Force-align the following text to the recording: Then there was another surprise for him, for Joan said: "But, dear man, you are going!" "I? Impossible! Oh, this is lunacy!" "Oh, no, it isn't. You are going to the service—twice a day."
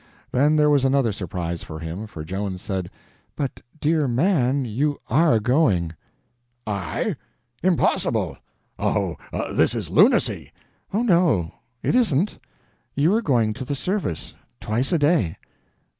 Then 0.31 0.55
there 0.55 0.71
was 0.71 0.83
another 0.83 1.11
surprise 1.11 1.61
for 1.61 1.77
him, 1.79 2.07
for 2.07 2.23
Joan 2.25 2.57
said: 2.57 2.89
"But, 3.35 3.61
dear 3.79 4.07
man, 4.07 4.65
you 4.65 4.97
are 5.11 5.39
going!" 5.39 5.91
"I? 6.65 7.15
Impossible! 7.61 8.35
Oh, 8.79 9.15
this 9.51 9.75
is 9.75 9.91
lunacy!" 9.91 10.51
"Oh, 10.91 11.03
no, 11.03 11.53
it 11.83 11.93
isn't. 11.93 12.39
You 12.95 13.13
are 13.13 13.21
going 13.21 13.53
to 13.53 13.63
the 13.63 13.75
service—twice 13.75 14.91
a 14.91 14.97
day." 14.97 15.35